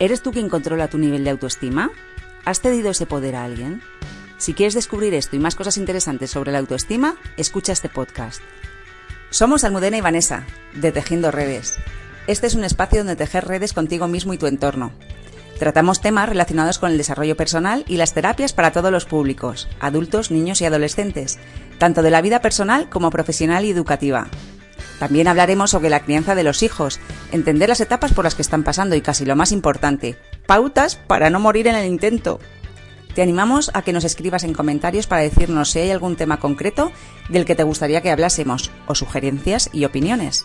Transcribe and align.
¿Eres 0.00 0.22
tú 0.22 0.32
quien 0.32 0.48
controla 0.48 0.88
tu 0.88 0.96
nivel 0.96 1.24
de 1.24 1.30
autoestima? 1.30 1.90
¿Has 2.46 2.62
cedido 2.62 2.90
ese 2.90 3.04
poder 3.04 3.36
a 3.36 3.44
alguien? 3.44 3.82
Si 4.38 4.54
quieres 4.54 4.72
descubrir 4.72 5.12
esto 5.12 5.36
y 5.36 5.38
más 5.38 5.56
cosas 5.56 5.76
interesantes 5.76 6.30
sobre 6.30 6.52
la 6.52 6.58
autoestima, 6.58 7.16
escucha 7.36 7.74
este 7.74 7.90
podcast. 7.90 8.40
Somos 9.28 9.62
Almudena 9.62 9.98
y 9.98 10.00
Vanessa, 10.00 10.46
de 10.72 10.90
Tejiendo 10.90 11.30
Redes. 11.30 11.76
Este 12.26 12.46
es 12.46 12.54
un 12.54 12.64
espacio 12.64 13.00
donde 13.00 13.14
tejer 13.14 13.46
redes 13.46 13.74
contigo 13.74 14.08
mismo 14.08 14.32
y 14.32 14.38
tu 14.38 14.46
entorno. 14.46 14.92
Tratamos 15.58 16.00
temas 16.00 16.30
relacionados 16.30 16.78
con 16.78 16.90
el 16.90 16.96
desarrollo 16.96 17.36
personal 17.36 17.84
y 17.86 17.98
las 17.98 18.14
terapias 18.14 18.54
para 18.54 18.72
todos 18.72 18.90
los 18.90 19.04
públicos, 19.04 19.68
adultos, 19.80 20.30
niños 20.30 20.62
y 20.62 20.64
adolescentes, 20.64 21.38
tanto 21.76 22.00
de 22.00 22.10
la 22.10 22.22
vida 22.22 22.40
personal 22.40 22.88
como 22.88 23.10
profesional 23.10 23.66
y 23.66 23.70
educativa. 23.70 24.30
También 25.00 25.28
hablaremos 25.28 25.70
sobre 25.70 25.88
la 25.88 26.04
crianza 26.04 26.34
de 26.34 26.44
los 26.44 26.62
hijos, 26.62 27.00
entender 27.32 27.70
las 27.70 27.80
etapas 27.80 28.12
por 28.12 28.22
las 28.22 28.34
que 28.34 28.42
están 28.42 28.64
pasando 28.64 28.94
y 28.94 29.00
casi 29.00 29.24
lo 29.24 29.34
más 29.34 29.50
importante, 29.50 30.18
pautas 30.46 30.96
para 30.96 31.30
no 31.30 31.40
morir 31.40 31.68
en 31.68 31.74
el 31.74 31.86
intento. 31.86 32.38
Te 33.14 33.22
animamos 33.22 33.70
a 33.72 33.80
que 33.80 33.94
nos 33.94 34.04
escribas 34.04 34.44
en 34.44 34.52
comentarios 34.52 35.06
para 35.06 35.22
decirnos 35.22 35.70
si 35.70 35.78
hay 35.78 35.90
algún 35.90 36.16
tema 36.16 36.38
concreto 36.38 36.92
del 37.30 37.46
que 37.46 37.54
te 37.54 37.62
gustaría 37.62 38.02
que 38.02 38.10
hablásemos, 38.10 38.70
o 38.86 38.94
sugerencias 38.94 39.70
y 39.72 39.86
opiniones. 39.86 40.44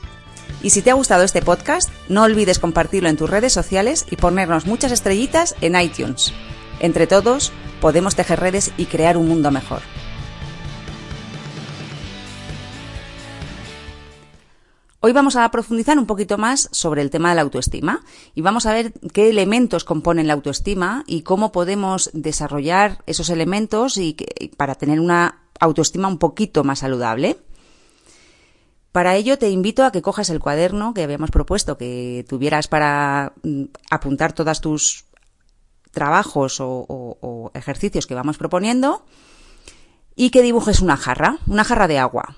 Y 0.63 0.69
si 0.69 0.81
te 0.81 0.89
ha 0.89 0.95
gustado 0.95 1.23
este 1.23 1.41
podcast, 1.41 1.89
no 2.07 2.23
olvides 2.23 2.59
compartirlo 2.59 3.09
en 3.09 3.17
tus 3.17 3.29
redes 3.29 3.51
sociales 3.51 4.05
y 4.09 4.15
ponernos 4.15 4.65
muchas 4.65 4.93
estrellitas 4.93 5.53
en 5.59 5.77
iTunes. 5.79 6.31
Entre 6.79 7.07
todos, 7.07 7.51
podemos 7.81 8.15
tejer 8.15 8.39
redes 8.39 8.71
y 8.77 8.85
crear 8.85 9.17
un 9.17 9.27
mundo 9.27 9.51
mejor. 9.51 9.81
Hoy 15.07 15.13
vamos 15.13 15.35
a 15.35 15.47
profundizar 15.51 15.99
un 15.99 16.07
poquito 16.07 16.39
más 16.39 16.67
sobre 16.71 17.03
el 17.03 17.11
tema 17.11 17.29
de 17.29 17.35
la 17.35 17.43
autoestima 17.43 18.03
y 18.33 18.41
vamos 18.41 18.65
a 18.65 18.73
ver 18.73 18.91
qué 19.13 19.29
elementos 19.29 19.83
componen 19.83 20.25
la 20.25 20.33
autoestima 20.33 21.03
y 21.05 21.21
cómo 21.21 21.51
podemos 21.51 22.09
desarrollar 22.13 23.03
esos 23.05 23.29
elementos 23.29 23.97
y 23.97 24.17
para 24.57 24.73
tener 24.73 24.99
una 24.99 25.43
autoestima 25.59 26.07
un 26.07 26.17
poquito 26.17 26.63
más 26.63 26.79
saludable. 26.79 27.37
Para 28.91 29.15
ello 29.15 29.37
te 29.37 29.51
invito 29.51 29.83
a 29.83 29.91
que 29.91 30.01
cojas 30.01 30.31
el 30.31 30.39
cuaderno 30.39 30.95
que 30.95 31.03
habíamos 31.03 31.29
propuesto 31.29 31.77
que 31.77 32.25
tuvieras 32.27 32.67
para 32.67 33.33
mm, 33.43 33.65
apuntar 33.91 34.33
todos 34.33 34.59
tus 34.59 35.05
trabajos 35.91 36.59
o, 36.59 36.83
o 36.89 37.51
ejercicios 37.53 38.07
que 38.07 38.15
vamos 38.15 38.39
proponiendo 38.39 39.05
y 40.15 40.31
que 40.31 40.41
dibujes 40.41 40.79
una 40.79 40.97
jarra, 40.97 41.37
una 41.45 41.63
jarra 41.63 41.87
de 41.87 41.99
agua, 41.99 42.35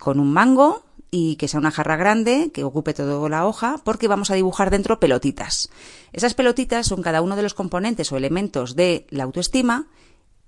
con 0.00 0.18
un 0.18 0.32
mango, 0.32 0.87
y 1.10 1.36
que 1.36 1.48
sea 1.48 1.60
una 1.60 1.70
jarra 1.70 1.96
grande, 1.96 2.50
que 2.52 2.64
ocupe 2.64 2.94
toda 2.94 3.28
la 3.28 3.46
hoja, 3.46 3.80
porque 3.84 4.08
vamos 4.08 4.30
a 4.30 4.34
dibujar 4.34 4.70
dentro 4.70 5.00
pelotitas. 5.00 5.70
Esas 6.12 6.34
pelotitas 6.34 6.86
son 6.86 7.02
cada 7.02 7.22
uno 7.22 7.36
de 7.36 7.42
los 7.42 7.54
componentes 7.54 8.12
o 8.12 8.16
elementos 8.16 8.76
de 8.76 9.06
la 9.10 9.24
autoestima 9.24 9.88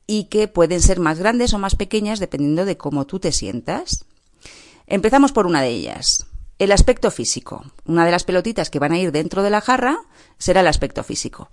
y 0.06 0.24
que 0.24 0.48
pueden 0.48 0.80
ser 0.82 1.00
más 1.00 1.18
grandes 1.18 1.54
o 1.54 1.58
más 1.58 1.76
pequeñas 1.76 2.18
dependiendo 2.18 2.64
de 2.64 2.76
cómo 2.76 3.06
tú 3.06 3.20
te 3.20 3.32
sientas. 3.32 4.04
Empezamos 4.86 5.32
por 5.32 5.46
una 5.46 5.62
de 5.62 5.68
ellas, 5.68 6.26
el 6.58 6.72
aspecto 6.72 7.10
físico. 7.10 7.64
Una 7.86 8.04
de 8.04 8.10
las 8.10 8.24
pelotitas 8.24 8.70
que 8.70 8.80
van 8.80 8.92
a 8.92 8.98
ir 8.98 9.12
dentro 9.12 9.42
de 9.42 9.50
la 9.50 9.60
jarra 9.60 9.98
será 10.36 10.60
el 10.60 10.66
aspecto 10.66 11.04
físico. 11.04 11.48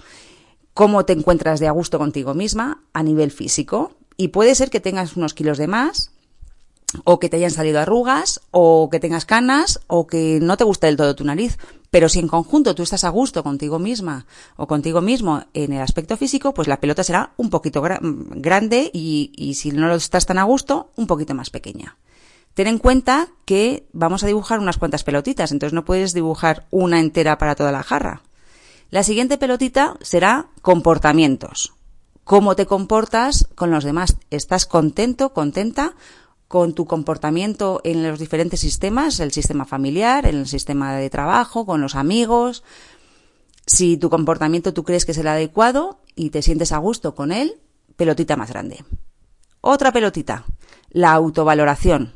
Cómo 0.74 1.06
te 1.06 1.14
encuentras 1.14 1.60
de 1.60 1.68
a 1.68 1.72
gusto 1.72 1.98
contigo 1.98 2.34
misma 2.34 2.84
a 2.94 3.04
nivel 3.04 3.32
físico. 3.32 3.94
Y 4.18 4.30
puede 4.30 4.56
ser 4.56 4.70
que 4.70 4.80
tengas 4.80 5.16
unos 5.16 5.36
kilos 5.36 5.60
de 5.60 5.68
más, 5.68 6.12
o 7.04 7.20
que 7.20 7.30
te 7.30 7.38
hayan 7.38 7.52
salido 7.52 7.80
arrugas, 7.80 8.42
o 8.52 8.90
que 8.90 9.00
tengas 9.00 9.26
canas, 9.26 9.80
o 9.88 10.08
que 10.08 10.40
no 10.42 10.58
te 10.58 10.64
guste 10.64 10.88
del 10.88 10.98
todo 10.98 11.16
tu 11.16 11.24
nariz. 11.24 11.58
Pero 11.90 12.10
si 12.10 12.20
en 12.20 12.28
conjunto 12.28 12.76
tú 12.76 12.84
estás 12.84 13.04
a 13.04 13.10
gusto 13.10 13.44
contigo 13.44 13.80
misma 13.80 14.26
o 14.58 14.68
contigo 14.68 15.02
mismo 15.02 15.44
en 15.54 15.74
el 15.74 15.82
aspecto 15.82 16.18
físico, 16.18 16.54
pues 16.54 16.68
la 16.68 16.80
pelota 16.80 17.04
será 17.04 17.32
un 17.38 17.50
poquito 17.50 17.82
grande 17.82 18.90
y, 18.94 19.32
y 19.36 19.56
si 19.56 19.72
no 19.72 19.88
lo 19.88 19.96
estás 19.96 20.26
tan 20.26 20.38
a 20.38 20.44
gusto, 20.44 20.92
un 20.96 21.08
poquito 21.08 21.34
más 21.34 21.50
pequeña. 21.50 21.98
Ten 22.54 22.68
en 22.68 22.80
cuenta 22.80 23.28
que 23.46 23.86
vamos 23.94 24.24
a 24.24 24.28
dibujar 24.28 24.60
unas 24.60 24.78
cuantas 24.78 25.04
pelotitas, 25.04 25.52
entonces 25.52 25.74
no 25.74 25.86
puedes 25.86 26.14
dibujar 26.14 26.66
una 26.72 27.00
entera 27.00 27.38
para 27.38 27.56
toda 27.56 27.72
la 27.72 27.84
jarra. 27.84 28.24
La 28.90 29.04
siguiente 29.04 29.38
pelotita 29.38 29.96
será 30.02 30.48
comportamientos. 30.62 31.74
¿Cómo 32.24 32.56
te 32.56 32.66
comportas 32.66 33.48
con 33.56 33.70
los 33.72 33.84
demás? 33.84 34.18
¿Estás 34.32 34.66
contento, 34.66 35.34
contenta 35.34 35.94
con 36.48 36.74
tu 36.74 36.86
comportamiento 36.86 37.82
en 37.84 38.04
los 38.04 38.20
diferentes 38.20 38.60
sistemas, 38.60 39.20
el 39.20 39.32
sistema 39.32 39.66
familiar, 39.66 40.26
en 40.26 40.38
el 40.38 40.48
sistema 40.48 40.96
de 40.96 41.10
trabajo, 41.10 41.66
con 41.66 41.82
los 41.82 41.96
amigos. 41.96 42.64
Si 43.66 43.98
tu 43.98 44.10
comportamiento 44.10 44.74
tú 44.74 44.84
crees 44.84 45.06
que 45.06 45.12
es 45.12 45.18
el 45.18 45.28
adecuado 45.28 46.00
y 46.16 46.30
te 46.30 46.42
sientes 46.42 46.72
a 46.72 46.78
gusto 46.78 47.16
con 47.16 47.32
él, 47.32 47.56
pelotita 47.98 48.38
más 48.38 48.50
grande. 48.50 48.84
Otra 49.60 49.92
pelotita, 49.92 50.46
la 50.90 51.12
autovaloración. 51.12 52.14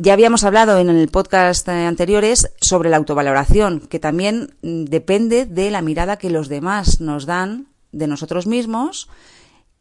Ya 0.00 0.12
habíamos 0.12 0.44
hablado 0.44 0.78
en 0.78 0.88
el 0.88 1.08
podcast 1.08 1.68
anteriores 1.68 2.52
sobre 2.60 2.88
la 2.88 2.96
autovaloración, 2.96 3.80
que 3.80 3.98
también 3.98 4.54
depende 4.62 5.44
de 5.44 5.70
la 5.70 5.82
mirada 5.82 6.18
que 6.18 6.30
los 6.30 6.48
demás 6.48 7.00
nos 7.00 7.26
dan 7.26 7.68
de 7.90 8.06
nosotros 8.06 8.46
mismos 8.46 9.08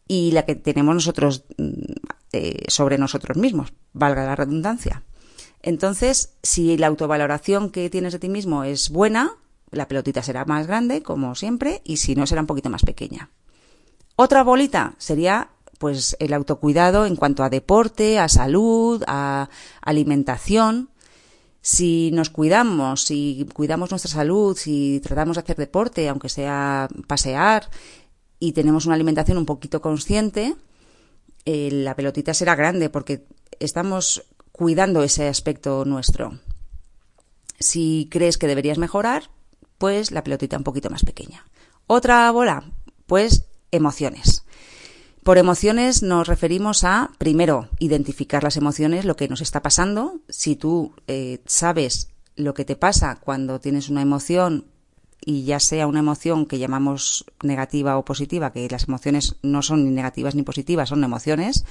y 0.07 0.31
la 0.31 0.45
que 0.45 0.55
tenemos 0.55 0.95
nosotros 0.95 1.43
eh, 2.33 2.63
sobre 2.67 2.97
nosotros 2.97 3.37
mismos, 3.37 3.73
valga 3.93 4.25
la 4.25 4.35
redundancia. 4.35 5.03
Entonces, 5.61 6.33
si 6.43 6.77
la 6.77 6.87
autovaloración 6.87 7.71
que 7.71 7.89
tienes 7.89 8.13
de 8.13 8.19
ti 8.19 8.29
mismo 8.29 8.63
es 8.63 8.89
buena, 8.89 9.33
la 9.71 9.87
pelotita 9.87 10.21
será 10.21 10.45
más 10.45 10.67
grande, 10.67 11.01
como 11.01 11.35
siempre, 11.35 11.81
y 11.83 11.97
si 11.97 12.15
no, 12.15 12.27
será 12.27 12.41
un 12.41 12.47
poquito 12.47 12.69
más 12.69 12.83
pequeña. 12.83 13.31
Otra 14.15 14.43
bolita 14.43 14.95
sería 14.97 15.49
pues 15.77 16.15
el 16.19 16.33
autocuidado 16.33 17.05
en 17.05 17.15
cuanto 17.15 17.43
a 17.43 17.49
deporte, 17.49 18.19
a 18.19 18.29
salud, 18.29 19.03
a 19.07 19.49
alimentación. 19.81 20.89
Si 21.61 22.11
nos 22.11 22.29
cuidamos, 22.29 23.03
si 23.03 23.47
cuidamos 23.53 23.91
nuestra 23.91 24.11
salud, 24.11 24.57
si 24.57 25.01
tratamos 25.03 25.35
de 25.35 25.41
hacer 25.41 25.57
deporte, 25.57 26.09
aunque 26.09 26.29
sea 26.29 26.87
pasear, 27.07 27.69
y 28.39 28.53
tenemos 28.53 28.85
una 28.85 28.95
alimentación 28.95 29.37
un 29.37 29.45
poquito 29.45 29.81
consciente, 29.81 30.55
eh, 31.47 31.69
la 31.71 31.95
pelotita 31.95 32.33
será 32.33 32.55
grande 32.55 32.89
porque 32.89 33.25
estamos 33.61 34.25
cuidando 34.51 35.01
ese 35.01 35.29
aspecto 35.29 35.85
nuestro. 35.85 36.39
Si 37.57 38.09
crees 38.11 38.37
que 38.37 38.47
deberías 38.47 38.77
mejorar, 38.77 39.31
pues 39.77 40.11
la 40.11 40.25
pelotita 40.25 40.57
un 40.57 40.65
poquito 40.65 40.89
más 40.89 41.05
pequeña. 41.05 41.45
Otra 41.87 42.29
bola, 42.31 42.69
pues 43.05 43.45
emociones. 43.71 44.43
Por 45.23 45.37
emociones 45.37 46.03
nos 46.03 46.27
referimos 46.27 46.83
a, 46.83 47.11
primero, 47.17 47.69
identificar 47.79 48.43
las 48.43 48.57
emociones, 48.57 49.05
lo 49.05 49.15
que 49.15 49.29
nos 49.29 49.39
está 49.39 49.61
pasando. 49.61 50.19
Si 50.27 50.57
tú 50.57 50.95
eh, 51.07 51.39
sabes 51.45 52.09
lo 52.35 52.53
que 52.53 52.65
te 52.65 52.75
pasa 52.75 53.19
cuando 53.21 53.61
tienes 53.61 53.87
una 53.87 54.01
emoción 54.01 54.65
y 55.27 55.43
ya 55.43 55.59
sea 55.59 55.87
una 55.87 55.99
emoción 55.99 56.45
que 56.45 56.57
llamamos 56.57 57.25
negativa 57.43 57.97
o 57.97 58.05
positiva, 58.05 58.53
que 58.53 58.65
las 58.69 58.87
emociones 58.87 59.35
no 59.41 59.61
son 59.61 59.83
ni 59.83 59.91
negativas 59.91 60.35
ni 60.35 60.43
positivas, 60.43 60.87
son 60.87 61.03
emociones, 61.03 61.65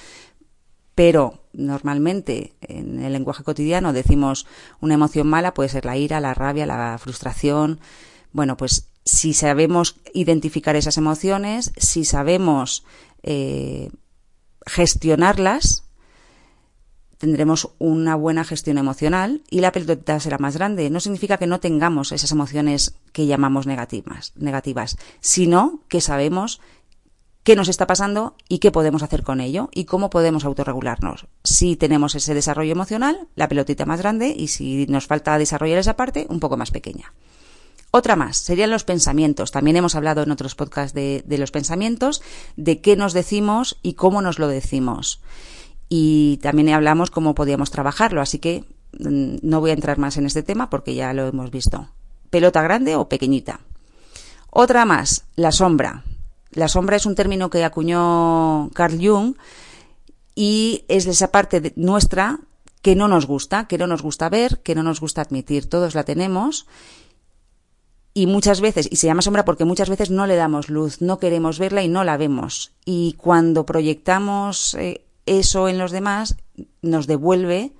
pero 0.95 1.41
normalmente 1.55 2.53
en 2.61 3.03
el 3.03 3.15
lenguaje 3.15 3.45
cotidiano 3.45 3.95
decimos 3.95 4.47
una 4.83 4.93
emoción 4.93 5.27
mala 5.27 5.55
puede 5.55 5.71
ser 5.71 5.87
la 5.87 5.97
ira, 5.97 6.21
la 6.21 6.35
rabia, 6.35 6.67
la 6.67 6.99
frustración. 6.99 7.81
Bueno, 8.31 8.59
pues 8.59 8.91
si 9.07 9.33
sabemos 9.33 9.97
identificar 10.13 10.77
esas 10.77 10.99
emociones, 10.99 11.73
si 11.79 12.05
sabemos 12.05 12.85
eh, 13.23 13.89
gestionarlas, 14.67 15.86
tendremos 17.19 17.71
una 17.79 18.15
buena 18.15 18.45
gestión 18.45 18.79
emocional 18.79 19.43
y 19.51 19.61
la 19.61 19.73
pelotita 19.73 20.21
será 20.21 20.39
más 20.39 20.57
grande. 20.57 20.91
No 20.91 21.01
significa 21.01 21.39
que 21.39 21.47
no 21.47 21.61
tengamos 21.61 22.13
esas 22.13 22.33
emociones 22.33 22.95
que 23.13 23.27
llamamos 23.27 23.67
negativas, 23.67 24.33
negativas, 24.37 24.97
sino 25.21 25.81
que 25.89 26.01
sabemos 26.01 26.61
qué 27.43 27.55
nos 27.55 27.69
está 27.69 27.87
pasando 27.87 28.35
y 28.49 28.59
qué 28.59 28.73
podemos 28.73 29.03
hacer 29.03 29.23
con 29.23 29.41
ello 29.41 29.69
y 29.73 29.85
cómo 29.85 30.11
podemos 30.11 30.45
autorregularnos. 30.45 31.27
Si 31.45 31.77
tenemos 31.77 32.15
ese 32.17 32.35
desarrollo 32.35 32.73
emocional, 32.73 33.29
la 33.37 33.49
pelotita 33.49 33.87
más 33.87 34.01
grande 34.01 34.35
y 34.37 34.49
si 34.49 34.87
nos 34.87 35.07
falta 35.07 35.39
desarrollar 35.39 35.79
esa 35.79 35.97
parte, 35.97 36.27
un 36.29 36.41
poco 36.41 36.57
más 36.57 36.73
pequeña. 36.73 37.13
Otra 37.93 38.17
más 38.17 38.37
serían 38.37 38.71
los 38.71 38.83
pensamientos. 38.83 39.53
También 39.53 39.77
hemos 39.77 39.95
hablado 39.95 40.23
en 40.23 40.33
otros 40.33 40.57
podcasts 40.57 40.93
de, 40.93 41.23
de 41.25 41.39
los 41.39 41.53
pensamientos, 41.53 42.21
de 42.57 42.81
qué 42.81 42.97
nos 42.97 43.13
decimos 43.13 43.79
y 43.81 43.95
cómo 43.95 44.23
nos 44.23 44.41
lo 44.41 44.49
decimos 44.49 45.21
y 45.89 46.39
también 46.39 46.71
hablamos 46.71 47.11
cómo 47.11 47.35
podíamos 47.35 47.71
trabajarlo, 47.71 48.21
así 48.21 48.39
que 48.39 48.65
mm, 48.99 49.37
no 49.43 49.61
voy 49.61 49.71
a 49.71 49.75
entrar 49.75 49.99
más 49.99 50.17
en 50.17 50.27
este 50.27 50.43
tema 50.43 50.71
porque 50.71 50.95
ya 50.95 51.13
lo 51.13 51.27
hemos 51.27 51.51
visto. 51.51 51.89
Pelota 52.31 52.63
grande 52.63 52.97
o 52.97 53.09
pequeñita. 53.09 53.61
Otra 54.51 54.85
más, 54.85 55.27
la 55.37 55.53
sombra. 55.53 56.03
La 56.51 56.69
sombra 56.69 56.97
es 56.97 57.07
un 57.07 57.15
término 57.15 57.51
que 57.51 57.65
acuñó 57.65 58.71
Carl 58.75 58.99
Jung 59.01 59.37
y 60.35 60.85
es 60.89 61.07
esa 61.07 61.31
parte 61.31 61.73
nuestra 61.77 62.41
que 62.83 62.97
no 62.97 63.09
nos 63.09 63.27
gusta, 63.27 63.67
que 63.67 63.79
no 63.79 63.87
nos 63.87 64.03
gusta 64.03 64.29
ver, 64.29 64.61
que 64.63 64.75
no 64.75 64.83
nos 64.83 65.01
gusta 65.01 65.23
admitir. 65.23 65.69
Todos 65.69 65.95
la 65.95 66.05
tenemos 66.05 66.67
y 68.17 68.27
muchas 68.27 68.63
veces, 68.63 68.89
y 68.91 68.97
se 68.97 69.07
llama 69.07 69.21
sombra 69.21 69.45
porque 69.45 69.67
muchas 69.67 69.91
veces 69.91 70.11
no 70.11 70.27
le 70.27 70.37
damos 70.37 70.71
luz, 70.71 71.03
no 71.03 71.19
queremos 71.19 71.59
verla 71.59 71.83
y 71.83 71.89
no 71.89 72.03
la 72.03 72.17
vemos. 72.17 72.73
Y 72.87 73.13
cuando 73.19 73.67
proyectamos 73.67 74.75
eh, 74.75 75.06
eso 75.27 75.69
en 75.69 75.79
los 75.79 75.91
demás, 75.91 76.37
nos 76.83 77.07
devuelve 77.07 77.73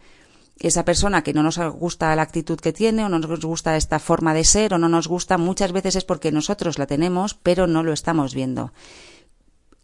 esa 0.59 0.85
persona 0.85 1.23
que 1.23 1.35
no 1.35 1.43
nos 1.43 1.59
gusta 1.59 2.15
la 2.17 2.23
actitud 2.23 2.59
que 2.59 2.73
tiene 2.73 3.05
o 3.05 3.09
no 3.09 3.19
nos 3.19 3.45
gusta 3.45 3.77
esta 3.77 3.99
forma 3.99 4.35
de 4.35 4.45
ser 4.45 4.75
o 4.75 4.79
no 4.79 4.89
nos 4.89 5.07
gusta, 5.07 5.39
muchas 5.39 5.73
veces 5.73 5.97
es 5.97 6.05
porque 6.05 6.33
nosotros 6.33 6.79
la 6.79 6.87
tenemos, 6.87 7.35
pero 7.35 7.67
no 7.67 7.83
lo 7.83 7.93
estamos 7.93 8.35
viendo. 8.35 8.73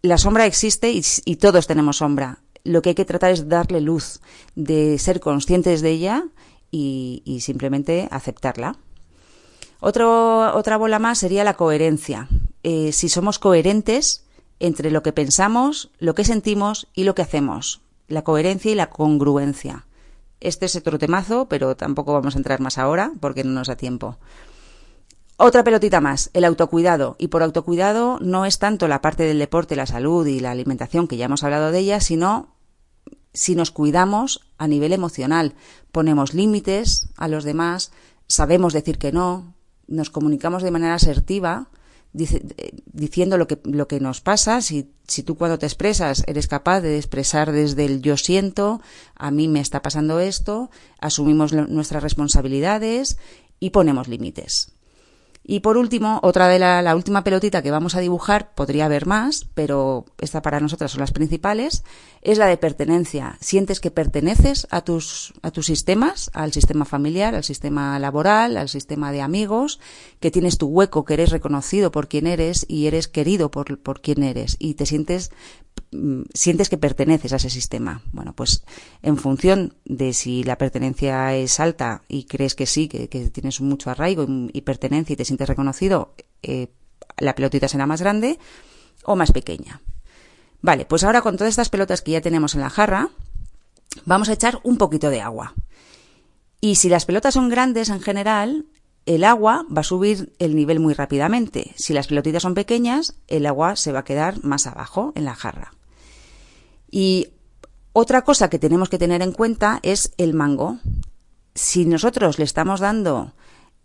La 0.00 0.18
sombra 0.18 0.46
existe 0.46 0.90
y, 0.90 1.36
todos 1.36 1.66
tenemos 1.66 1.98
sombra. 1.98 2.40
Lo 2.64 2.82
que 2.82 2.90
hay 2.90 2.94
que 2.94 3.04
tratar 3.04 3.30
es 3.30 3.48
darle 3.48 3.80
luz, 3.80 4.20
de 4.56 4.98
ser 4.98 5.20
conscientes 5.20 5.80
de 5.80 5.90
ella 5.90 6.24
y 6.70 7.38
simplemente 7.40 8.08
aceptarla 8.10 8.78
otra 9.82 10.76
bola 10.76 10.98
más 10.98 11.18
sería 11.18 11.42
la 11.44 11.54
coherencia. 11.54 12.28
Eh, 12.62 12.92
si 12.92 13.08
somos 13.08 13.38
coherentes 13.40 14.24
entre 14.62 14.92
lo 14.92 15.02
que 15.02 15.12
pensamos, 15.12 15.90
lo 15.98 16.14
que 16.14 16.24
sentimos 16.24 16.86
y 16.94 17.02
lo 17.02 17.16
que 17.16 17.22
hacemos. 17.22 17.82
La 18.06 18.22
coherencia 18.22 18.70
y 18.70 18.76
la 18.76 18.90
congruencia. 18.90 19.86
Este 20.40 20.66
es 20.66 20.76
otro 20.76 21.00
temazo, 21.00 21.48
pero 21.48 21.76
tampoco 21.76 22.12
vamos 22.12 22.36
a 22.36 22.38
entrar 22.38 22.60
más 22.60 22.78
ahora 22.78 23.12
porque 23.20 23.42
no 23.42 23.50
nos 23.50 23.66
da 23.66 23.76
tiempo. 23.76 24.18
Otra 25.36 25.64
pelotita 25.64 26.00
más, 26.00 26.30
el 26.32 26.44
autocuidado. 26.44 27.16
Y 27.18 27.28
por 27.28 27.42
autocuidado 27.42 28.18
no 28.20 28.44
es 28.44 28.60
tanto 28.60 28.86
la 28.86 29.02
parte 29.02 29.24
del 29.24 29.40
deporte, 29.40 29.74
la 29.74 29.86
salud 29.86 30.24
y 30.26 30.38
la 30.38 30.52
alimentación, 30.52 31.08
que 31.08 31.16
ya 31.16 31.24
hemos 31.24 31.42
hablado 31.42 31.72
de 31.72 31.80
ella, 31.80 32.00
sino 32.00 32.54
si 33.34 33.56
nos 33.56 33.72
cuidamos 33.72 34.46
a 34.58 34.68
nivel 34.68 34.92
emocional. 34.92 35.54
Ponemos 35.90 36.34
límites 36.34 37.08
a 37.16 37.26
los 37.26 37.42
demás, 37.42 37.90
sabemos 38.28 38.72
decir 38.72 38.98
que 38.98 39.10
no, 39.10 39.54
nos 39.88 40.10
comunicamos 40.10 40.62
de 40.62 40.70
manera 40.70 40.94
asertiva, 40.94 41.68
diciendo 42.12 43.38
lo 43.38 43.46
que, 43.46 43.58
lo 43.64 43.88
que 43.88 44.00
nos 44.00 44.20
pasa, 44.20 44.60
si, 44.60 44.92
si 45.06 45.22
tú 45.22 45.36
cuando 45.36 45.58
te 45.58 45.66
expresas 45.66 46.24
eres 46.26 46.46
capaz 46.46 46.80
de 46.80 46.98
expresar 46.98 47.52
desde 47.52 47.86
el 47.86 48.02
yo 48.02 48.16
siento, 48.16 48.82
a 49.14 49.30
mí 49.30 49.48
me 49.48 49.60
está 49.60 49.80
pasando 49.80 50.20
esto, 50.20 50.70
asumimos 51.00 51.52
nuestras 51.52 52.02
responsabilidades 52.02 53.16
y 53.60 53.70
ponemos 53.70 54.08
límites. 54.08 54.72
Y 55.44 55.60
por 55.60 55.76
último, 55.76 56.20
otra 56.22 56.46
de 56.46 56.60
la, 56.60 56.82
la, 56.82 56.94
última 56.94 57.24
pelotita 57.24 57.62
que 57.62 57.72
vamos 57.72 57.96
a 57.96 58.00
dibujar, 58.00 58.54
podría 58.54 58.84
haber 58.84 59.06
más, 59.06 59.46
pero 59.54 60.04
esta 60.20 60.40
para 60.40 60.60
nosotras 60.60 60.92
son 60.92 61.00
las 61.00 61.10
principales, 61.10 61.82
es 62.20 62.38
la 62.38 62.46
de 62.46 62.56
pertenencia. 62.56 63.36
Sientes 63.40 63.80
que 63.80 63.90
perteneces 63.90 64.68
a 64.70 64.82
tus, 64.82 65.34
a 65.42 65.50
tus 65.50 65.66
sistemas, 65.66 66.30
al 66.32 66.52
sistema 66.52 66.84
familiar, 66.84 67.34
al 67.34 67.42
sistema 67.42 67.98
laboral, 67.98 68.56
al 68.56 68.68
sistema 68.68 69.10
de 69.10 69.20
amigos, 69.20 69.80
que 70.20 70.30
tienes 70.30 70.58
tu 70.58 70.68
hueco, 70.68 71.04
que 71.04 71.14
eres 71.14 71.30
reconocido 71.30 71.90
por 71.90 72.06
quien 72.06 72.28
eres 72.28 72.64
y 72.68 72.86
eres 72.86 73.08
querido 73.08 73.50
por, 73.50 73.80
por 73.80 74.00
quien 74.00 74.22
eres 74.22 74.56
y 74.60 74.74
te 74.74 74.86
sientes 74.86 75.32
sientes 76.32 76.68
que 76.68 76.78
perteneces 76.78 77.32
a 77.32 77.36
ese 77.36 77.50
sistema. 77.50 78.02
Bueno, 78.12 78.34
pues 78.34 78.64
en 79.02 79.16
función 79.16 79.74
de 79.84 80.12
si 80.12 80.42
la 80.42 80.58
pertenencia 80.58 81.34
es 81.34 81.60
alta 81.60 82.02
y 82.08 82.24
crees 82.24 82.54
que 82.54 82.66
sí, 82.66 82.88
que, 82.88 83.08
tienes 83.08 83.60
mucho 83.60 83.90
arraigo 83.90 84.26
y, 84.52 84.60
pertenencia 84.62 85.14
y 85.14 85.16
te 85.16 85.24
sientes 85.24 85.48
reconocido, 85.48 86.14
eh, 86.42 86.68
la 87.18 87.34
pelotita 87.34 87.68
será 87.68 87.86
más 87.86 88.00
grande 88.00 88.38
o 89.04 89.16
más 89.16 89.32
pequeña. 89.32 89.80
Vale, 90.60 90.84
pues 90.86 91.04
ahora 91.04 91.22
con 91.22 91.36
todas 91.36 91.50
estas 91.50 91.68
pelotas 91.68 92.02
que 92.02 92.12
ya 92.12 92.20
tenemos 92.20 92.54
en 92.54 92.60
la 92.60 92.70
jarra, 92.70 93.10
vamos 94.04 94.28
a 94.28 94.32
echar 94.32 94.60
un 94.62 94.78
poquito 94.78 95.10
de 95.10 95.20
agua. 95.20 95.54
Y 96.60 96.76
si 96.76 96.88
las 96.88 97.04
pelotas 97.04 97.34
son 97.34 97.48
grandes 97.48 97.88
en 97.88 98.00
general, 98.00 98.66
el 99.04 99.24
agua 99.24 99.66
va 99.74 99.80
a 99.80 99.84
subir 99.84 100.32
el 100.38 100.54
nivel 100.54 100.78
muy 100.78 100.94
rápidamente. 100.94 101.72
Si 101.76 101.92
las 101.92 102.06
pelotitas 102.06 102.42
son 102.42 102.54
pequeñas, 102.54 103.16
el 103.26 103.46
agua 103.46 103.74
se 103.74 103.90
va 103.90 104.00
a 104.00 104.04
quedar 104.04 104.42
más 104.44 104.68
abajo 104.68 105.12
en 105.16 105.24
la 105.24 105.34
jarra. 105.34 105.72
Y 106.92 107.30
otra 107.94 108.22
cosa 108.22 108.50
que 108.50 108.60
tenemos 108.60 108.90
que 108.90 108.98
tener 108.98 109.22
en 109.22 109.32
cuenta 109.32 109.80
es 109.82 110.12
el 110.18 110.34
mango. 110.34 110.78
Si 111.54 111.86
nosotros 111.86 112.38
le 112.38 112.44
estamos 112.44 112.80
dando 112.80 113.32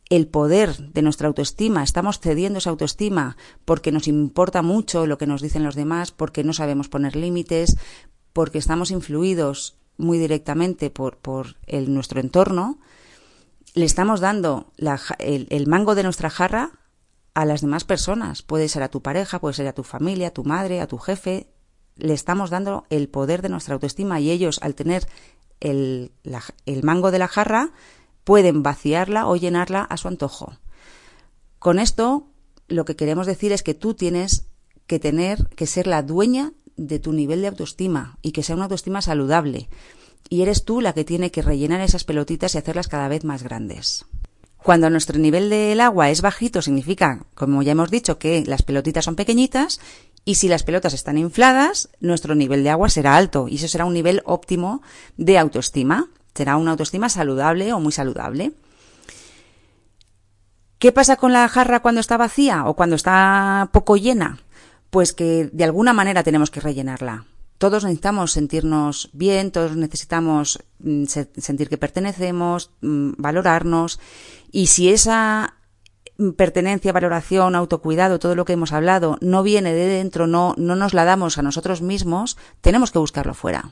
el 0.10 0.28
poder 0.28 0.78
de 0.78 1.02
nuestra 1.02 1.28
autoestima, 1.28 1.84
estamos 1.84 2.20
cediendo 2.20 2.60
esa 2.60 2.70
autoestima 2.70 3.38
porque 3.66 3.92
nos 3.92 4.08
importa 4.08 4.62
mucho 4.62 5.08
lo 5.08 5.18
que 5.18 5.26
nos 5.26 5.42
dicen 5.42 5.64
los 5.64 5.76
demás, 5.76 6.12
porque 6.12 6.44
no 6.44 6.54
sabemos 6.54 6.90
poner 6.90 7.16
límites, 7.16 7.78
porque 8.34 8.58
estamos 8.58 8.92
influidos 8.92 9.78
muy 9.98 10.18
directamente 10.18 10.90
por, 10.90 11.18
por 11.18 11.56
el, 11.66 11.94
nuestro 11.94 12.20
entorno, 12.20 12.78
le 13.74 13.86
estamos 13.86 14.20
dando 14.20 14.72
el, 15.20 15.48
el 15.50 15.68
mango 15.68 15.96
de 15.96 16.04
nuestra 16.04 16.30
jarra 16.30 16.72
a 17.34 17.46
las 17.46 17.62
demás 17.62 17.84
personas. 17.84 18.42
Puede 18.42 18.68
ser 18.68 18.84
a 18.84 18.90
tu 18.90 19.02
pareja, 19.02 19.40
puede 19.40 19.54
ser 19.54 19.68
a 19.68 19.74
tu 19.74 19.84
familia, 19.84 20.28
a 20.28 20.34
tu 20.34 20.44
madre, 20.44 20.82
a 20.82 20.88
tu 20.88 20.98
jefe, 20.98 21.48
le 21.98 22.14
estamos 22.14 22.50
dando 22.50 22.86
el 22.90 23.10
poder 23.10 23.42
de 23.42 23.50
nuestra 23.50 23.74
autoestima 23.74 24.20
y 24.20 24.32
ellos 24.32 24.60
al 24.62 24.76
tener 24.76 25.08
el, 25.60 26.12
el 26.66 26.84
mango 26.84 27.12
de 27.12 27.20
la 27.20 27.28
jarra 27.28 27.72
pueden 28.24 28.64
vaciarla 28.64 29.28
o 29.28 29.36
llenarla 29.36 29.82
a 29.82 29.98
su 29.98 30.08
antojo. 30.08 30.58
Con 31.60 31.80
esto 31.80 32.28
lo 32.68 32.86
que 32.86 32.96
queremos 32.96 33.28
decir 33.28 33.52
es 33.52 33.64
que 33.64 33.74
tú 33.74 33.94
tienes 33.94 34.48
que 34.86 35.00
tener 35.00 35.48
que 35.56 35.68
ser 35.68 35.88
la 35.88 36.04
dueña 36.04 36.54
de 36.76 37.00
tu 37.00 37.14
nivel 37.14 37.42
de 37.42 37.48
autoestima 37.48 38.18
y 38.22 38.32
que 38.32 38.44
sea 38.44 38.56
una 38.56 38.66
autoestima 38.66 39.02
saludable. 39.02 39.70
Y 40.30 40.42
eres 40.42 40.66
tú 40.66 40.82
la 40.82 40.94
que 40.94 41.06
tiene 41.06 41.32
que 41.32 41.42
rellenar 41.42 41.82
esas 41.82 42.04
pelotitas 42.04 42.54
y 42.54 42.58
hacerlas 42.58 42.88
cada 42.88 43.08
vez 43.08 43.24
más 43.24 43.44
grandes. 43.44 44.06
Cuando 44.58 44.90
nuestro 44.90 45.18
nivel 45.18 45.50
del 45.50 45.80
agua 45.80 46.10
es 46.10 46.22
bajito, 46.22 46.62
significa, 46.62 47.26
como 47.36 47.64
ya 47.64 47.72
hemos 47.72 47.90
dicho, 47.90 48.18
que 48.18 48.44
las 48.46 48.64
pelotitas 48.64 49.06
son 49.06 49.16
pequeñitas 49.16 49.80
y 50.28 50.36
si 50.36 50.50
las 50.50 50.64
pelotas 50.64 50.94
están 50.94 51.18
infladas, 51.18 51.88
nuestro 52.02 52.36
nivel 52.36 52.62
de 52.62 52.70
agua 52.70 52.90
será 52.90 53.16
alto 53.16 53.48
y 53.48 53.56
eso 53.56 53.70
será 53.70 53.86
un 53.86 53.94
nivel 53.94 54.22
óptimo 54.26 54.82
de 55.16 55.38
autoestima. 55.38 56.10
Será 56.36 56.58
una 56.58 56.72
autoestima 56.72 57.08
saludable 57.08 57.72
o 57.72 57.80
muy 57.80 57.94
saludable. 57.94 58.52
¿Qué 60.80 60.92
pasa 60.92 61.16
con 61.16 61.32
la 61.32 61.48
jarra 61.48 61.80
cuando 61.80 62.02
está 62.02 62.18
vacía 62.18 62.66
o 62.66 62.74
cuando 62.74 62.98
está 62.98 63.70
poco 63.72 63.96
llena? 63.96 64.40
Pues 64.90 65.14
que 65.14 65.50
de 65.54 65.64
alguna 65.64 65.94
manera 65.94 66.24
tenemos 66.24 66.52
que 66.52 66.60
rellenarla. 66.60 67.24
Todos 67.58 67.86
necesitamos 67.86 68.34
sentirnos 68.34 69.10
bien, 69.14 69.52
todos 69.52 69.78
necesitamos 69.78 70.60
mm, 70.80 71.06
sentir 71.06 71.70
que 71.70 71.78
pertenecemos, 71.78 72.72
mm, 72.82 73.12
valorarnos 73.18 74.02
y 74.52 74.68
si 74.68 74.90
esa 74.90 75.54
pertenencia, 76.36 76.92
valoración, 76.92 77.56
autocuidado, 77.56 78.20
todo 78.20 78.36
lo 78.36 78.46
que 78.46 78.54
hemos 78.54 78.74
hablado, 78.74 79.18
no 79.22 79.44
viene 79.44 79.74
de 79.74 79.88
dentro, 79.88 80.28
no, 80.28 80.56
no 80.58 80.76
nos 80.76 80.94
la 80.94 81.06
damos 81.06 81.38
a 81.38 81.44
nosotros 81.44 81.82
mismos, 81.82 82.38
tenemos 82.62 82.92
que 82.92 83.00
buscarlo 83.00 83.34
fuera. 83.34 83.72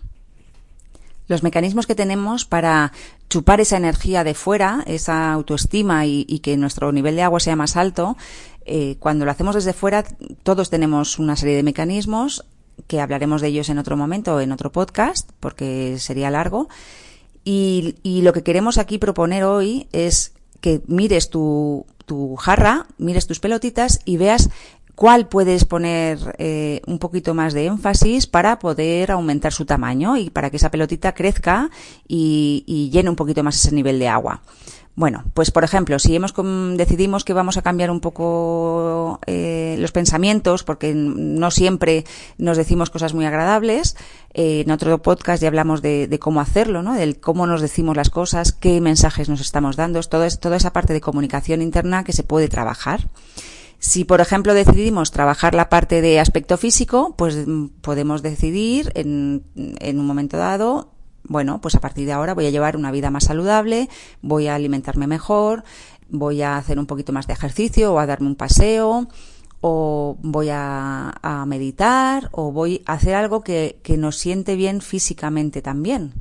Los 1.28 1.42
mecanismos 1.42 1.88
que 1.88 1.96
tenemos 1.96 2.46
para 2.46 2.92
chupar 3.30 3.60
esa 3.60 3.78
energía 3.78 4.24
de 4.24 4.36
fuera, 4.36 4.84
esa 4.86 5.32
autoestima 5.32 6.06
y, 6.06 6.40
que 6.44 6.56
nuestro 6.56 6.92
nivel 6.92 7.16
de 7.16 7.24
agua 7.24 7.40
sea 7.40 7.56
más 7.56 7.76
alto, 7.76 8.16
eh, 8.66 8.98
cuando 9.00 9.26
lo 9.26 9.32
hacemos 9.32 9.56
desde 9.56 9.74
fuera, 9.74 10.04
todos 10.44 10.70
tenemos 10.70 11.18
una 11.18 11.36
serie 11.36 11.56
de 11.56 11.64
mecanismos 11.64 12.46
que 12.88 13.02
hablaremos 13.02 13.42
de 13.42 13.48
ellos 13.48 13.70
en 13.70 13.80
otro 13.80 13.98
momento, 13.98 14.40
en 14.40 14.52
otro 14.52 14.72
podcast, 14.72 15.32
porque 15.40 15.98
sería 15.98 16.30
largo. 16.30 16.70
Y, 17.44 17.96
y 18.04 18.22
lo 18.22 18.34
que 18.34 18.44
queremos 18.44 18.78
aquí 18.78 19.00
proponer 19.00 19.46
hoy 19.46 19.88
es 19.92 20.34
que 20.66 20.82
mires 20.88 21.30
tu, 21.30 21.86
tu 22.08 22.36
jarra, 22.38 22.88
mires 22.98 23.28
tus 23.28 23.40
pelotitas 23.40 24.00
y 24.04 24.18
veas 24.18 24.50
cuál 24.96 25.28
puedes 25.28 25.64
poner 25.64 26.18
eh, 26.40 26.82
un 26.88 26.98
poquito 26.98 27.36
más 27.36 27.54
de 27.54 27.68
énfasis 27.68 28.26
para 28.26 28.58
poder 28.58 29.12
aumentar 29.12 29.54
su 29.54 29.66
tamaño 29.68 30.18
y 30.18 30.32
para 30.32 30.50
que 30.50 30.58
esa 30.58 30.72
pelotita 30.72 31.14
crezca 31.14 31.70
y, 32.08 32.64
y 32.66 32.90
llene 32.90 33.12
un 33.12 33.16
poquito 33.16 33.44
más 33.44 33.64
ese 33.64 33.76
nivel 33.76 34.00
de 34.00 34.08
agua. 34.08 34.42
Bueno, 34.98 35.26
pues 35.34 35.52
por 35.52 35.66
ejemplo, 35.66 36.00
si 36.00 36.16
hemos 36.16 36.34
decidimos 36.78 37.26
que 37.26 37.34
vamos 37.34 37.58
a 37.58 37.62
cambiar 37.62 37.92
un 37.92 38.00
poco 38.00 39.20
eh, 39.26 39.76
los 39.78 39.92
pensamientos, 39.92 40.64
porque 40.64 40.94
no 40.96 41.52
siempre 41.52 42.06
nos 42.38 42.56
decimos 42.56 42.90
cosas 42.90 43.14
muy 43.14 43.26
agradables, 43.26 43.98
eh, 44.34 44.62
en 44.62 44.72
otro 44.72 45.02
podcast 45.02 45.42
ya 45.42 45.50
hablamos 45.50 45.82
de, 45.82 46.18
cómo 46.22 46.40
hacerlo, 46.40 46.82
¿no? 46.82 46.94
Del 46.94 47.20
cómo 47.20 47.46
nos 47.46 47.60
decimos 47.60 47.98
las 47.98 48.10
cosas, 48.10 48.54
qué 48.54 48.80
mensajes 48.80 49.28
nos 49.28 49.42
estamos 49.42 49.76
dando, 49.76 50.00
es 50.00 50.08
toda 50.10 50.56
esa 50.56 50.72
parte 50.72 50.94
de 50.94 51.02
comunicación 51.02 51.62
interna 51.62 52.06
que 52.06 52.14
se 52.14 52.24
puede 52.24 52.48
trabajar. 52.48 53.10
Si, 53.80 54.06
por 54.06 54.22
ejemplo, 54.22 54.54
decidimos 54.54 55.12
trabajar 55.12 55.56
la 55.56 55.68
parte 55.68 56.00
de 56.00 56.22
aspecto 56.22 56.58
físico, 56.58 57.16
pues 57.18 57.46
mm, 57.46 57.68
podemos 57.82 58.22
decidir 58.22 58.94
en, 58.96 59.44
en 59.56 60.00
un 60.00 60.08
momento 60.08 60.38
dado 60.38 60.95
bueno, 61.28 61.60
pues 61.62 61.76
a 61.76 61.80
partir 61.80 62.06
de 62.06 62.14
ahora 62.14 62.34
voy 62.34 62.46
a 62.46 62.52
llevar 62.52 62.78
una 62.78 62.92
vida 62.92 63.12
más 63.12 63.26
saludable, 63.26 63.90
voy 64.22 64.48
a 64.48 64.56
alimentarme 64.56 65.08
mejor, 65.08 65.64
voy 66.10 66.42
a 66.42 66.58
hacer 66.58 66.80
un 66.80 66.86
poquito 66.86 67.14
más 67.14 67.28
de 67.28 67.34
ejercicio 67.34 67.94
o 67.94 68.00
a 68.00 68.06
darme 68.06 68.28
un 68.28 68.36
paseo 68.36 69.08
o 69.62 70.18
voy 70.22 70.50
a, 70.52 71.44
meditar 71.48 72.30
o 72.32 72.52
voy 72.52 72.84
a 72.86 72.94
hacer 72.94 73.16
algo 73.16 73.42
que, 73.42 73.80
que 73.84 73.98
nos 73.98 74.18
siente 74.18 74.56
bien 74.56 74.82
físicamente 74.82 75.62
también. 75.62 76.14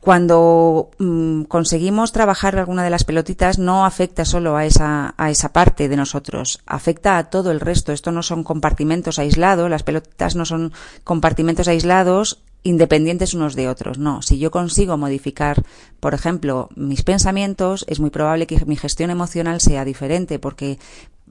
Cuando 0.00 0.90
mm, 0.98 1.42
conseguimos 1.42 2.12
trabajar 2.12 2.58
alguna 2.58 2.82
de 2.82 2.90
las 2.90 3.04
pelotitas 3.04 3.58
no 3.58 3.84
afecta 3.84 4.24
solo 4.24 4.56
a 4.56 4.64
esa, 4.64 5.14
a 5.18 5.30
esa 5.30 5.52
parte 5.52 5.90
de 5.90 5.96
nosotros, 5.96 6.60
afecta 6.66 7.18
a 7.18 7.24
todo 7.24 7.50
el 7.50 7.60
resto. 7.60 7.92
Esto 7.92 8.10
no 8.10 8.22
son 8.22 8.42
compartimentos 8.42 9.18
aislados, 9.18 9.68
las 9.68 9.82
pelotitas 9.82 10.36
no 10.36 10.46
son 10.46 10.72
compartimentos 11.04 11.68
aislados 11.68 12.42
independientes 12.62 13.34
unos 13.34 13.54
de 13.54 13.68
otros. 13.68 13.98
No, 13.98 14.22
si 14.22 14.38
yo 14.38 14.50
consigo 14.50 14.96
modificar, 14.96 15.62
por 16.00 16.14
ejemplo, 16.14 16.68
mis 16.76 17.02
pensamientos, 17.02 17.84
es 17.88 18.00
muy 18.00 18.10
probable 18.10 18.46
que 18.46 18.64
mi 18.66 18.76
gestión 18.76 19.10
emocional 19.10 19.60
sea 19.60 19.84
diferente 19.84 20.38
porque 20.38 20.78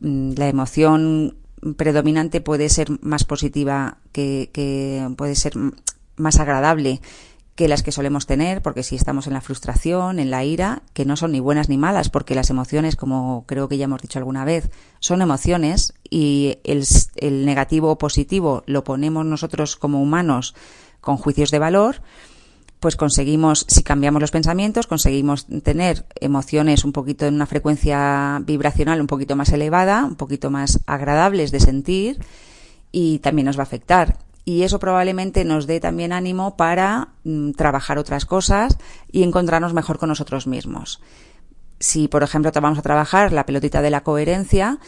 mm, 0.01 0.33
la 0.37 0.47
emoción 0.47 1.35
predominante 1.77 2.41
puede 2.41 2.69
ser 2.69 2.87
más 3.01 3.25
positiva 3.25 3.97
que, 4.11 4.49
que 4.53 5.07
puede 5.17 5.35
ser 5.35 5.53
más 6.15 6.39
agradable 6.39 7.01
que 7.59 7.67
las 7.67 7.83
que 7.83 7.91
solemos 7.91 8.25
tener, 8.25 8.61
porque 8.61 8.83
si 8.83 8.95
estamos 8.95 9.27
en 9.27 9.33
la 9.33 9.41
frustración, 9.41 10.19
en 10.19 10.31
la 10.31 10.45
ira, 10.45 10.81
que 10.93 11.03
no 11.03 11.17
son 11.17 11.33
ni 11.33 11.41
buenas 11.41 11.67
ni 11.67 11.77
malas, 11.77 12.09
porque 12.09 12.33
las 12.33 12.49
emociones, 12.49 12.95
como 12.95 13.43
creo 13.47 13.67
que 13.67 13.77
ya 13.77 13.83
hemos 13.83 14.01
dicho 14.01 14.17
alguna 14.17 14.45
vez, 14.45 14.69
son 15.01 15.21
emociones 15.21 15.93
y 16.09 16.59
el, 16.63 16.85
el 17.17 17.45
negativo 17.45 17.91
o 17.91 17.97
positivo 17.97 18.63
lo 18.65 18.85
ponemos 18.85 19.25
nosotros 19.25 19.75
como 19.75 20.01
humanos 20.01 20.55
con 21.01 21.17
juicios 21.17 21.51
de 21.51 21.59
valor, 21.59 22.01
pues 22.79 22.95
conseguimos, 22.95 23.65
si 23.67 23.83
cambiamos 23.83 24.21
los 24.21 24.31
pensamientos, 24.31 24.87
conseguimos 24.87 25.47
tener 25.63 26.05
emociones 26.19 26.85
un 26.85 26.93
poquito 26.93 27.25
en 27.25 27.35
una 27.35 27.45
frecuencia 27.45 28.41
vibracional 28.45 29.01
un 29.01 29.07
poquito 29.07 29.35
más 29.35 29.51
elevada, 29.51 30.05
un 30.05 30.15
poquito 30.15 30.49
más 30.49 30.79
agradables 30.85 31.51
de 31.51 31.59
sentir 31.59 32.19
y 32.91 33.19
también 33.19 33.47
nos 33.47 33.57
va 33.57 33.63
a 33.63 33.63
afectar 33.63 34.17
y 34.49 34.63
eso 34.63 34.79
probablemente 34.79 35.45
nos 35.45 35.67
dé 35.67 35.79
también 35.79 36.11
ánimo 36.11 36.57
para 36.57 37.09
mm, 37.23 37.51
trabajar 37.51 37.99
otras 37.99 38.25
cosas 38.25 38.79
y 39.11 39.21
encontrarnos 39.21 39.75
mejor 39.75 39.99
con 39.99 40.09
nosotros 40.09 40.47
mismos. 40.47 41.01
Si, 41.79 42.07
por 42.07 42.23
ejemplo, 42.23 42.51
vamos 42.59 42.79
a 42.79 42.81
trabajar 42.81 43.31
la 43.31 43.45
pelotita 43.45 43.83
de 43.83 43.91
la 43.91 44.01
coherencia, 44.01 44.79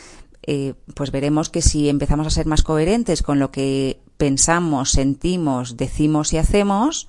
eh, 0.44 0.74
pues 0.96 1.12
veremos 1.12 1.50
que 1.50 1.62
si 1.62 1.90
empezamos 1.90 2.28
a 2.28 2.32
ser 2.32 2.46
más 2.46 2.64
coherentes 2.64 3.22
con 3.22 3.40
lo 3.40 3.52
que 3.52 4.02
pensamos, 4.18 4.92
sentimos, 4.92 5.78
decimos 5.78 6.34
y 6.34 6.38
hacemos, 6.38 7.08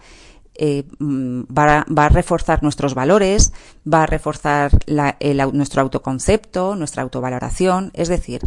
eh, 0.54 0.84
mm, 0.98 1.42
va, 1.44 1.86
a 1.96 2.08
reforzar 2.10 2.62
nuestros 2.62 2.94
valores, 2.94 3.52
va 3.90 4.02
a 4.02 4.06
reforzar 4.06 4.70
nuestro 5.52 5.82
autoconcepto, 5.82 6.76
nuestra 6.76 7.02
autovaloración, 7.02 7.90
es 7.94 8.08
decir, 8.08 8.42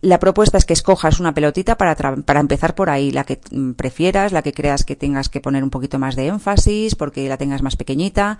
la 0.00 0.18
propuesta 0.18 0.56
es 0.56 0.64
que 0.64 0.72
escojas 0.72 1.20
una 1.20 1.34
pelotita 1.34 1.76
para, 1.76 1.94
para 1.96 2.40
empezar 2.40 2.74
por 2.74 2.90
ahí, 2.90 3.10
la 3.10 3.24
que 3.24 3.40
mm, 3.50 3.72
prefieras, 3.72 4.32
la 4.32 4.42
que 4.42 4.52
creas 4.52 4.84
que 4.84 4.96
tengas 4.96 5.28
que 5.28 5.40
poner 5.40 5.62
un 5.62 5.70
poquito 5.70 5.98
más 5.98 6.16
de 6.16 6.28
énfasis 6.28 6.94
porque 6.94 7.28
la 7.28 7.36
tengas 7.36 7.62
más 7.62 7.76
pequeñita, 7.76 8.38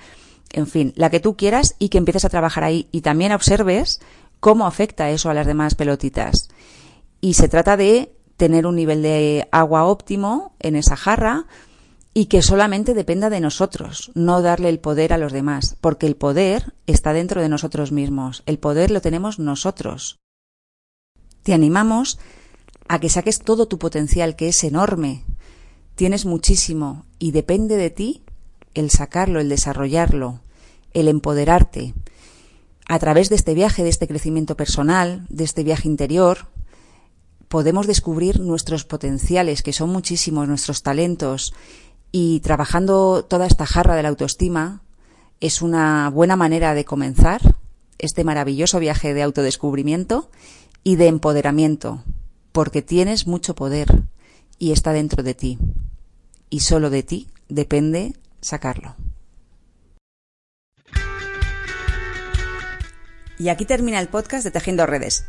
en 0.53 0.67
fin, 0.67 0.93
la 0.97 1.11
que 1.11 1.21
tú 1.21 1.37
quieras 1.37 1.75
y 1.79 1.89
que 1.89 1.99
empieces 1.99 2.25
a 2.25 2.29
trabajar 2.29 2.65
ahí. 2.65 2.89
Y 2.93 3.01
también 3.01 3.33
observes 3.33 4.01
cómo 4.41 4.67
afecta 4.67 5.11
eso 5.11 5.31
a 5.31 5.35
las 5.35 5.47
demás 5.47 5.75
pelotitas. 5.75 6.49
Y 7.21 7.35
se 7.35 7.49
trata 7.49 7.77
de 7.77 8.13
tener 8.37 8.67
un 8.67 8.77
nivel 8.77 9.03
de 9.03 9.49
agua 9.51 9.85
óptimo 9.85 10.55
en 10.61 10.77
esa 10.77 10.97
jarra 10.97 11.47
y 12.13 12.27
que 12.27 12.41
solamente 12.41 12.95
dependa 12.95 13.29
de 13.29 13.41
nosotros, 13.41 14.11
no 14.15 14.41
darle 14.41 14.71
el 14.71 14.79
poder 14.79 15.13
a 15.13 15.19
los 15.19 15.33
demás, 15.33 15.77
porque 15.83 16.07
el 16.07 16.17
poder 16.17 16.75
está 16.87 17.13
dentro 17.13 17.43
de 17.43 17.51
nosotros 17.51 17.93
mismos, 17.93 18.43
el 18.47 18.59
poder 18.59 18.91
lo 18.91 19.03
tenemos 19.03 19.39
nosotros. 19.39 20.19
Te 21.43 21.53
animamos 21.53 22.19
a 22.89 23.01
que 23.01 23.11
saques 23.11 23.41
todo 23.41 23.69
tu 23.69 23.79
potencial, 23.79 24.35
que 24.35 24.49
es 24.49 24.65
enorme. 24.65 25.25
Tienes 25.95 26.25
muchísimo 26.25 27.05
y 27.19 27.33
depende 27.33 27.77
de 27.77 27.91
ti 27.91 28.23
el 28.75 28.91
sacarlo, 28.91 29.39
el 29.41 29.49
desarrollarlo, 29.49 30.41
el 30.95 31.09
empoderarte. 31.09 31.95
A 32.89 32.99
través 32.99 33.29
de 33.29 33.35
este 33.35 33.55
viaje, 33.55 33.83
de 33.83 33.89
este 33.89 34.07
crecimiento 34.07 34.57
personal, 34.57 35.27
de 35.29 35.45
este 35.45 35.65
viaje 35.65 35.89
interior, 35.89 36.47
podemos 37.49 37.87
descubrir 37.87 38.41
nuestros 38.41 38.85
potenciales, 38.85 39.63
que 39.63 39.73
son 39.73 39.91
muchísimos, 39.91 40.47
nuestros 40.47 40.83
talentos, 40.83 41.53
y 42.13 42.41
trabajando 42.41 43.25
toda 43.25 43.47
esta 43.47 43.67
jarra 43.67 43.97
de 43.97 44.03
la 44.03 44.09
autoestima 44.09 44.83
es 45.41 45.63
una 45.63 46.09
buena 46.11 46.37
manera 46.37 46.75
de 46.75 46.85
comenzar 46.85 47.57
este 47.99 48.25
maravilloso 48.25 48.79
viaje 48.79 49.15
de 49.15 49.23
autodescubrimiento 49.23 50.31
y 50.85 50.97
de 50.97 51.09
empoderamiento, 51.09 52.05
porque 52.53 52.83
tienes 52.83 53.27
mucho 53.27 53.55
poder 53.55 54.05
y 54.59 54.73
está 54.73 54.93
dentro 54.93 55.23
de 55.23 55.35
ti. 55.35 55.59
Y 56.49 56.61
solo 56.61 56.89
de 56.91 57.03
ti 57.03 57.29
depende 57.49 58.15
sacarlo. 58.41 58.95
Y 63.39 63.49
aquí 63.49 63.65
termina 63.65 64.01
el 64.01 64.09
podcast 64.09 64.45
de 64.45 64.51
Tejiendo 64.51 64.87
Redes. 64.87 65.27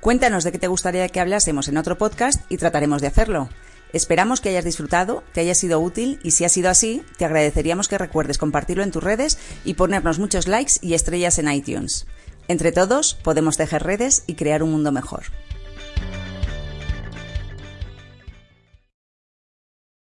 Cuéntanos 0.00 0.44
de 0.44 0.52
qué 0.52 0.58
te 0.58 0.68
gustaría 0.68 1.08
que 1.08 1.20
hablásemos 1.20 1.68
en 1.68 1.76
otro 1.76 1.98
podcast 1.98 2.40
y 2.48 2.56
trataremos 2.56 3.02
de 3.02 3.08
hacerlo. 3.08 3.48
Esperamos 3.92 4.40
que 4.40 4.50
hayas 4.50 4.64
disfrutado, 4.64 5.24
te 5.32 5.40
haya 5.40 5.54
sido 5.54 5.80
útil 5.80 6.20
y 6.22 6.30
si 6.30 6.44
ha 6.44 6.48
sido 6.48 6.70
así, 6.70 7.02
te 7.18 7.24
agradeceríamos 7.24 7.88
que 7.88 7.98
recuerdes 7.98 8.38
compartirlo 8.38 8.82
en 8.84 8.92
tus 8.92 9.02
redes 9.02 9.38
y 9.64 9.74
ponernos 9.74 10.18
muchos 10.18 10.46
likes 10.46 10.74
y 10.80 10.94
estrellas 10.94 11.38
en 11.38 11.50
iTunes. 11.52 12.06
Entre 12.48 12.72
todos 12.72 13.14
podemos 13.14 13.56
tejer 13.56 13.82
redes 13.82 14.22
y 14.26 14.34
crear 14.34 14.62
un 14.62 14.70
mundo 14.70 14.92
mejor. 14.92 15.24